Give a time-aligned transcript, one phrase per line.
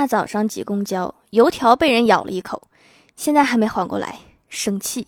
[0.00, 2.62] 大早上挤公交，油条被人咬了一口，
[3.16, 5.06] 现在还没缓过来，生气。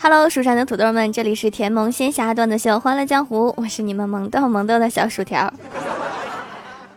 [0.00, 5.54] Hello，蜀山的土豆们，这里是甜萌仙侠段子秀欢乐江湖，我是你们萌豆萌豆的小薯条。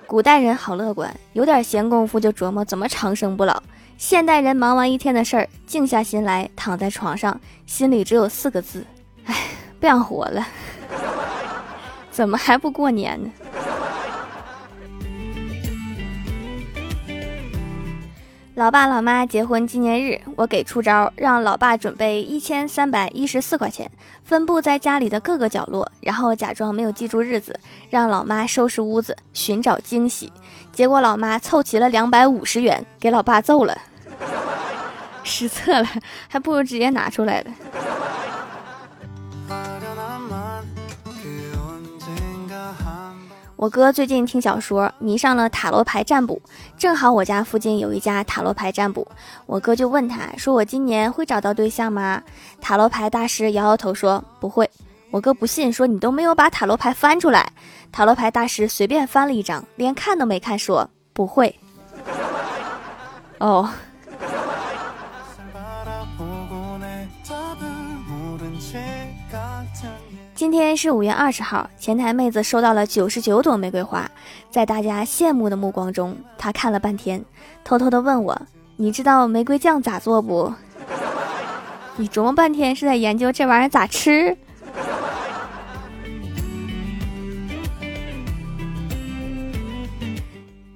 [0.07, 3.61] 古代人好乐观，有点闲工夫就琢磨怎么长生不老。
[4.02, 8.84] 现代人忙完一天的事儿，静下心来躺在床上，心里只有四个字：
[9.26, 9.36] 哎，
[9.80, 10.44] 不想活了。
[12.09, 13.30] 怎么还不过年呢？
[18.56, 23.90] 老爸老妈结婚纪念日，我给出招，让老爸准备一千三百一十四块钱，
[24.23, 27.58] 分布在家里的各个角落，然后假装没有记住日子，
[27.92, 30.34] 让老妈收拾屋子寻找惊喜。
[30.72, 33.78] 结果老妈凑齐了两百五十元，给老爸揍了，
[35.23, 35.88] 失策了，
[36.27, 37.52] 还不如直接拿出来的。
[43.55, 46.41] 我哥最近听小说，迷上了塔罗牌占卜。
[46.80, 49.08] 正好我家附近有一家塔罗牌占卜，
[49.45, 52.23] 我哥就问他说：“我今年会找到对象吗？”
[52.59, 54.67] 塔罗牌大师摇摇头说：“不会。”
[55.11, 57.52] 我哥不信，说：“你都没有把塔罗牌翻出来。”
[57.91, 61.56] 塔罗牌大师随便翻了一张，连看都没看，说：“不会。
[63.38, 63.69] ”哦。
[70.34, 74.10] 今天是五月二十号，前台妹子收到了九十九朵玫瑰花，
[74.50, 77.24] 在大家羡慕的目光中，她看了半天，
[77.64, 78.42] 偷偷的问我
[78.78, 80.54] ：“你知道玫瑰酱咋做不？”
[81.98, 84.36] 你琢磨半天是在研究这玩意儿咋吃。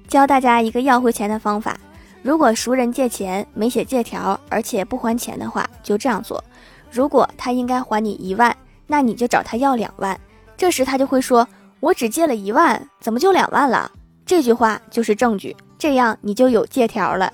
[0.06, 1.76] 教大家一个要回钱的方法：
[2.22, 6.42] 如果熟人借钱没写借条，而且不还钱的话，就这样做。
[6.90, 8.56] 如果他应该还你一万。
[8.88, 10.16] 那你就找他要两万，
[10.56, 11.48] 这时他就会说
[11.80, 13.90] ：“我只借了一万，怎么就两万了？”
[14.24, 17.32] 这句话就是证据，这样你就有借条了。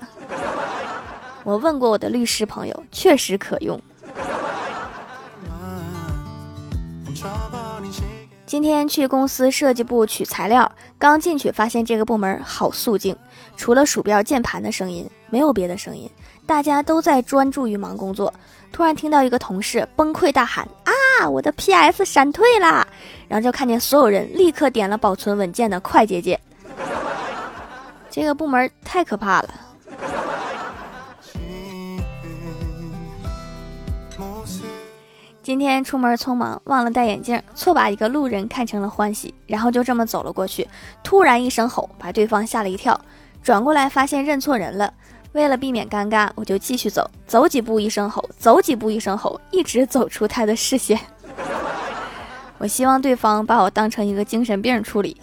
[1.43, 3.79] 我问过我的律师朋友，确实可用。
[8.47, 13.15] 今天去公司设计部取材料，刚进去发现这个部门好肃静，
[13.55, 16.09] 除了鼠标键盘的声音，没有别的声音，
[16.47, 18.33] 大家都在专注于忙工作。
[18.73, 20.91] 突然听到一个同事崩溃大喊：“啊！”！
[21.29, 22.85] 我的 PS 闪退啦，
[23.27, 26.37] 然后就看见所有人立刻点了保存文件的快捷键。
[28.09, 29.49] 这个部门太可怕了。
[35.43, 40.67] 今天出门匆忙，忘了戴眼镜，错把一个路人看成了欢喜，然后就这么走了过去。
[41.03, 42.99] 突然一声吼，把对方吓了一跳，
[43.43, 44.91] 转过来发现认错人了。
[45.33, 50.99] 为了避免尴尬，我就继续走，走几步一声吼，走几步一声吼，一直走出他的视线。
[52.59, 55.17] 我希望对方把我当成一个精神病处理。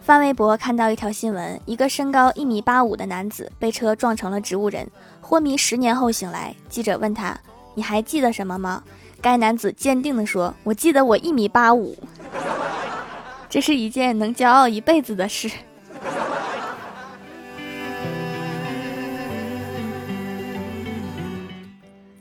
[0.00, 4.86] 翻微博看到一条新闻，一个身高一米八五的男子被车撞成了植物人，
[5.20, 6.54] 昏迷十年后醒来。
[6.68, 7.38] 记者问他
[7.74, 8.82] ：“你还记得什么吗？”
[9.22, 11.96] 该男子坚定地说：“我记得我一米八五。”
[13.54, 15.48] 这是一件能骄傲一辈子的事。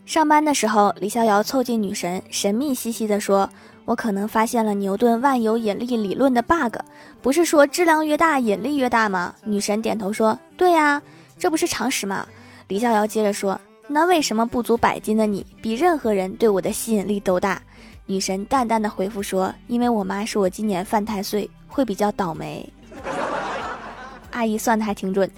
[0.05, 3.49] 上班的时候，李逍遥凑近女神，神秘兮兮地说
[3.85, 6.75] ：“我可能发现了牛顿万有引力理论的 bug，
[7.19, 11.01] 不是说质量越大引力越大吗？”女神点头说：“对呀，
[11.39, 12.27] 这不是常识吗？”
[12.69, 17.59] 李逍遥接着说：“那为什么不足百斤的你，比任何人对我的吸引力都大？”
[18.05, 22.67] 女神淡淡的回复说：“因为我妈说我今年犯太岁，会比较倒霉。”
[24.31, 25.35] 阿姨算的还挺准的。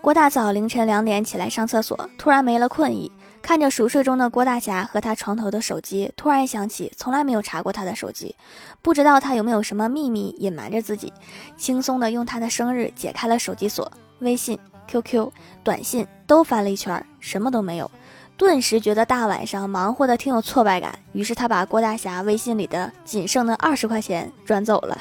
[0.00, 3.10] 郭大嫂凌晨两点起来上厕所，突然没了困意，
[3.42, 8.34] 看着熟睡中的郭大侠和他床头的手机，突然想起从来没有查过他的手机，
[8.80, 11.12] 不知道他有没有什么秘密隐瞒着自己，
[11.56, 13.90] 轻松的用他的生日解开了手机锁，
[14.20, 14.58] 微信。
[14.90, 15.30] QQ
[15.62, 17.88] 短信都翻了一圈，什么都没有，
[18.36, 20.98] 顿时觉得大晚上忙活的挺有挫败感。
[21.12, 24.98] 于是他把郭大侠微信里的仅剩的二十块钱转走了。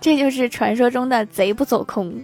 [0.00, 2.20] 这就是传说中的贼不走空。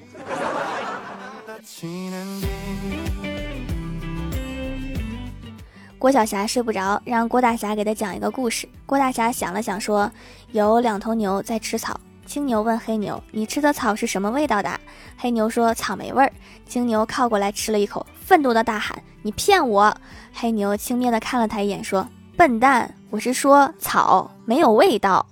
[5.99, 8.69] 郭晓霞睡不着，让郭大侠给他讲一个故事。
[8.87, 10.11] 郭大侠想了想说
[10.51, 11.99] ：“有两头牛在吃草。”
[12.29, 14.79] 青牛问黑牛：“你吃的草是什么味道的？”
[15.17, 16.31] 黑牛说：“草莓味儿。”
[16.69, 19.97] 青牛靠过来吃了一口，愤怒的大喊：“你骗我！”
[20.35, 25.25] 黑牛轻蔑的看了他一眼，说：“笨蛋，我是说草没有味道。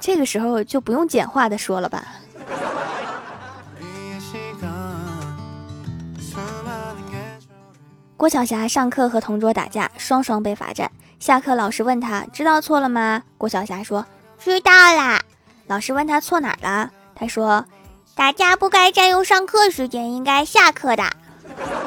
[0.00, 2.04] 这个时候就不用简化的说了吧。
[8.16, 10.90] 郭晓霞上课和同桌打架，双双被罚站。
[11.20, 13.22] 下课，老师问他知道错了吗？
[13.38, 14.04] 郭晓霞说
[14.36, 15.22] 知道啦。
[15.68, 16.90] 老师问他错哪儿了？
[17.14, 17.64] 他说
[18.14, 21.04] 打架不该占用上课时间，应该下课的。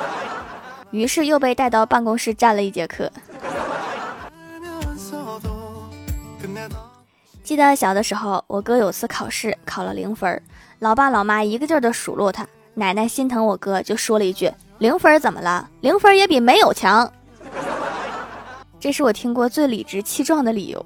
[0.92, 3.12] 于是又被带到办公室站了一节课。
[7.44, 10.42] 记得小的时候，我哥有次考试考了零分，
[10.80, 15.68] 老爸老妈一个劲儿的数落他，奶奶心疼我哥，就说了一句：“零分怎么了？
[15.82, 17.12] 零分也比没有强。”
[18.80, 20.86] 这是我听过最理直气壮的理由。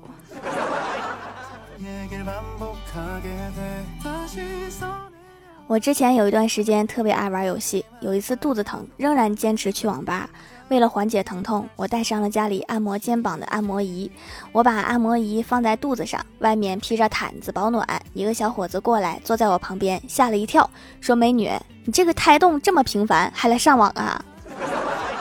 [5.67, 10.29] 我之前有一段时间特别爱玩游戏，有一次肚子疼，仍然坚持去网吧。
[10.67, 14.09] 为了缓解疼痛，我带上了家里按摩肩膀的按摩仪。
[14.51, 17.87] 我把按摩仪放在肚子上，外面披着毯子保暖。
[18.13, 20.69] 一个小伙子过来坐在我旁边，吓了一跳，
[21.01, 21.49] 说：“美女，
[21.83, 24.23] 你这个胎动这么频繁，还来上网啊？”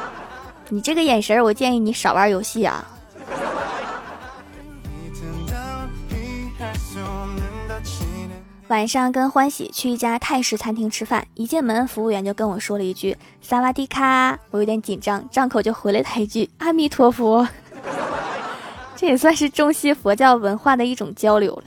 [0.69, 2.87] 你这个眼神，我建议你少玩游戏啊。
[8.75, 17.47] 晚上跟欢喜去一家泰式餐厅吃饭，一进门，服务员就跟我说了一句“萨瓦迪卡”，我有点紧张，张口就回了他一句“阿弥陀佛”。
[18.97, 21.65] 这也算是中西佛教文化的一种交流了。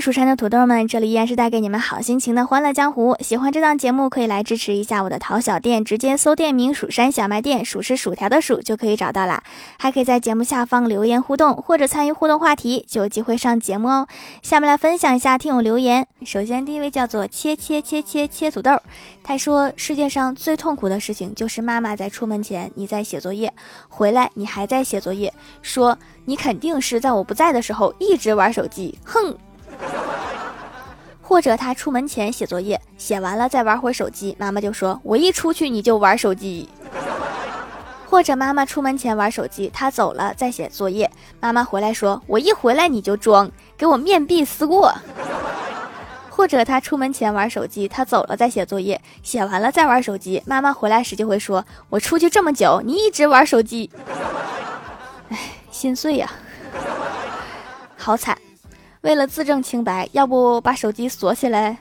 [0.00, 3.16] 蜀山的土豆们，这里依然是带给你们好心情的欢乐江湖。
[3.20, 9.42] 喜欢这档节目，可以来支持一下我的淘小店，直接搜店名“蜀山小卖店”，数是薯条的数就可以找到啦。
[9.78, 14.06] 还可以在节目下方留言互动，或者参与互动话题，就有机会上节目哦。
[14.42, 16.06] 下面来分享一下听友留言。
[16.24, 18.80] 首先第一位叫做切切切切切土豆，
[19.22, 23.52] 他说世界上最痛苦的事情就是妈妈在出门前你在写作业，
[23.88, 25.32] 回来你还在写作业，
[25.62, 29.36] 说你肯定是在我不在的时候一直玩手机，哼。
[31.28, 36.68] 或者他出门前写作业，写完了再玩会手机，妈妈就说：“我一出去你就玩手机。
[38.06, 44.94] ”或者妈妈出门前玩手机，他走了再写作业，妈妈回来说：“我一回来你就装，给我面壁思过。
[46.30, 53.90] ”或者他出门前玩手机，他走了再写作业，写完了再玩手机，妈妈回来时就会说：“我出去这么久，你一直玩手机。”
[55.30, 55.38] 哎，
[55.72, 56.30] 心碎呀，
[57.96, 58.38] 好惨。
[59.06, 61.78] 为了自证清白，要不把手机锁起来？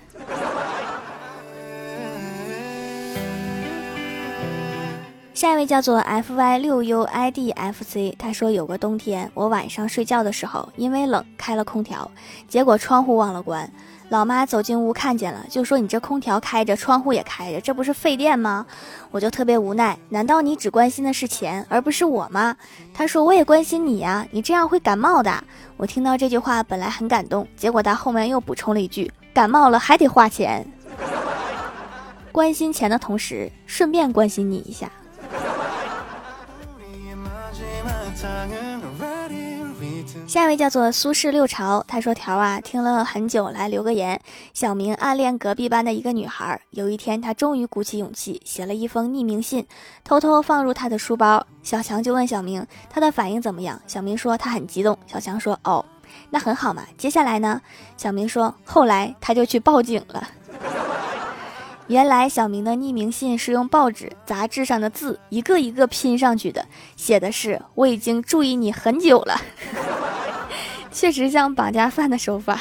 [5.34, 12.12] 下一位叫做 F Y 六 U I D F C，他说有个冬天，我晚上睡觉的时候，因为冷开了空调，
[12.48, 13.68] 结果窗户忘了关。
[14.10, 18.66] 老妈走进屋看见了，就说：“你这空调开着，窗户也开着，这不是费电吗？”
[19.10, 22.56] 我就特别无奈，难道你只关心的是钱，而不是我吗？
[22.94, 25.44] 她说：“我也关心你呀，你这样会感冒的。”
[25.76, 30.66] 我听到这句话本来很感动，结果她后面又补充了一句：“感冒了还得花钱。”
[32.32, 34.92] 关心钱的同时，顺便关心你一下。
[40.28, 44.20] 下一位叫做苏轼六朝，他说：“条啊，听了很久，来留个言。
[44.54, 49.66] 小明暗恋隔壁班的一个女孩，有一天他终于鼓起勇气，写了一封匿名信，
[50.04, 51.46] 偷偷放入他的书包。
[51.64, 53.82] 小强就问小明，他的反应怎么样？
[53.88, 54.98] 小明说他很激动。
[55.08, 55.84] 小强说：哦，
[56.30, 56.84] 那很好嘛。
[56.98, 57.62] 接下来呢？
[57.98, 60.28] 小明说：后来他就去报警了。”
[61.88, 66.66] 原来小明的匿名信是用报纸、杂志上的字一个一个拼上去的，
[66.96, 69.40] 写的是“我已经注意你很久了”，
[70.92, 72.60] 确实像绑架犯的手法。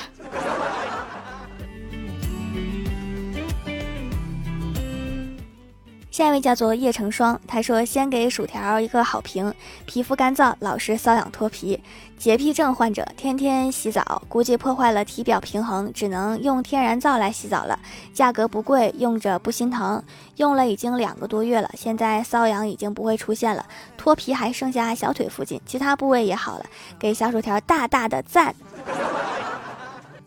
[6.14, 9.52] 下一位叫做叶成霜，他说：“先给薯条一个好评，
[9.84, 11.82] 皮肤干燥，老是瘙痒脱皮，
[12.16, 17.76] 洁癖症患者天天洗澡，估计破坏了体表平衡，只能用天然皂来洗澡了。
[18.12, 20.00] 价格不贵，用着不心疼，
[20.36, 23.66] 用了已经两个多月了，现在瘙痒已经不会出现了，
[23.96, 26.66] 脱皮还剩下小腿附近，其他部位也好了，
[26.96, 28.54] 给小薯条大大的赞。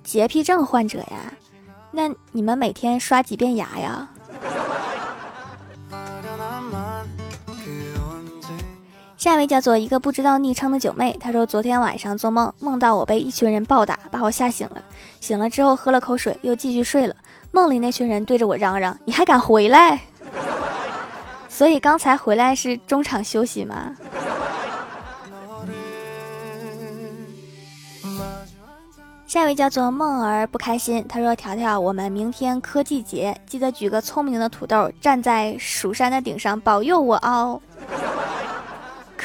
[0.03, 1.31] 洁癖症患者呀，
[1.91, 4.09] 那你们每天刷几遍牙呀？”
[9.27, 14.81] 下一位叫做一个不知道昵称的九妹，她说昨天晚上做梦，梦到我被一群人暴打，把我吓醒了。
[15.19, 17.13] 醒了之后喝了口水，又继续睡了。
[17.51, 19.99] 梦里那群人对着我嚷嚷：“你还敢回来？”
[21.49, 23.97] 所以刚才回来是中场休息吗？
[29.25, 37.61] 下一位叫做梦儿不开心，他说：“条条，我们明天科技节，记得举个聪明的土豆站在蜀山的顶上保佑我哦。”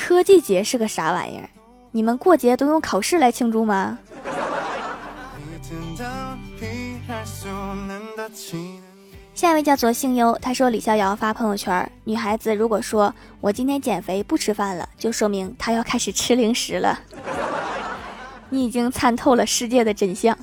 [0.05, 1.49] 科技节是个啥玩意儿？
[1.93, 3.97] 你们过节都用考试来庆祝吗？
[9.33, 16.99] 下一位叫做姓优，他说李逍遥发朋友圈：女孩子如果说我今天减肥不吃饭了，就说明她要开始吃零食了。
[18.51, 20.37] 你已经参透了世界的真相。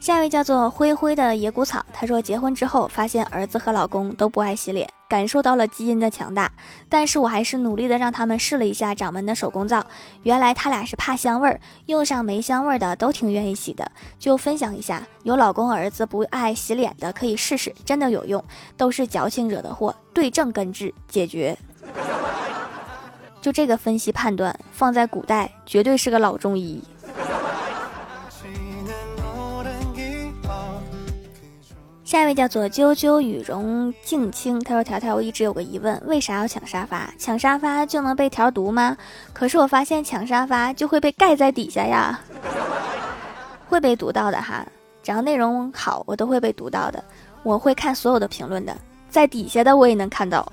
[0.00, 6.50] 下一位叫做灰灰的野谷草，他说结婚之后发现儿子和老公都不爱洗脸，感受到了基因的强大。
[6.88, 9.84] 但是我还是努力的让他们试了一下掌门的手工皂，
[10.22, 13.92] 原来他俩是怕香味儿，用上没香味儿的都挺愿意洗的。
[14.18, 18.42] 就分享一下，有老公儿子不爱洗脸的可以试试，真的有用，
[18.78, 21.54] 都是矫情惹的祸，对症根治解决。
[23.42, 26.82] 就这个分析判断，放在古代绝对是个老中医。
[32.10, 37.08] 下一位叫做啾啾羽绒静清，他说：“条条，我一直有个疑问，为啥要抢沙发？
[37.16, 38.96] 抢沙发就能被条毒吗？
[39.32, 42.18] 可是我发现抢沙发就会被盖在底下呀，
[43.70, 44.66] 会被读到的哈。
[45.04, 47.00] 只要内容好，我都会被读到的。
[47.44, 48.76] 我会看所有的评论的，
[49.08, 50.44] 在底下的我也能看到。”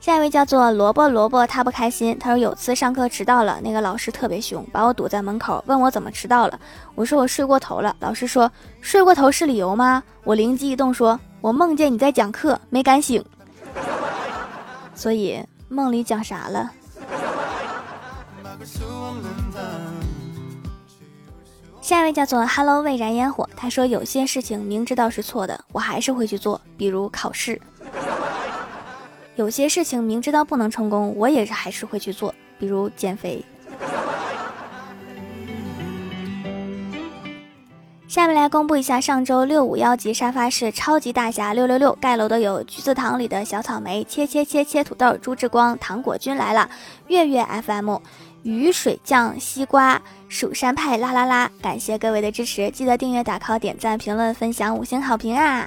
[0.00, 2.18] 下一位叫做萝卜萝卜，他不开心。
[2.18, 6.58] 他说有次上课迟到了，那个老师特别凶，把我堵在门口，问我怎么迟到了。
[6.94, 7.94] 我说我睡过头了。
[8.00, 10.02] 老师说睡过头是理由吗？
[10.24, 13.22] 我灵机一动说，我梦见你在讲课，没敢醒。
[14.94, 15.38] 所以
[15.68, 16.70] 梦里讲啥了？
[21.82, 27.60] 下一位叫做 Hello 未燃烟火，他说有些事情明知道是错的，我还是会去做，比如考试。
[29.40, 33.42] 有些事情明知道不能成功，我也是还是会去做，比如减肥。
[38.06, 46.68] 下面来公布一下上周六五幺级沙发是超级大侠六六六盖楼的有橘子糖里的小草莓切切切切土豆朱志光糖果君来了
[47.06, 47.96] 月月 FM
[48.42, 55.66] 雨水酱西瓜蜀山派啦啦啦，感谢各位的支持，记得订阅打 call 点赞评论分享五星好评啊！